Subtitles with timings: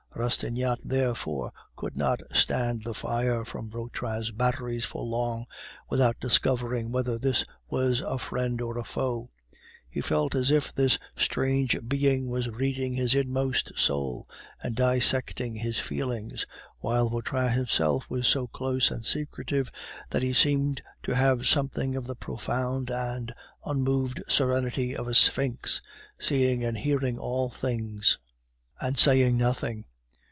[0.13, 5.45] Rastignac, therefore, could not stand the fire from Vautrin's batteries for long
[5.89, 9.29] without discovering whether this was a friend or a foe.
[9.89, 14.27] He felt as if this strange being was reading his inmost soul,
[14.61, 16.45] and dissecting his feelings,
[16.79, 19.71] while Vautrin himself was so close and secretive
[20.09, 23.33] that he seemed to have something of the profound and
[23.65, 25.81] unmoved serenity of a sphinx,
[26.19, 28.19] seeing and hearing all things
[28.81, 29.85] and saying nothing.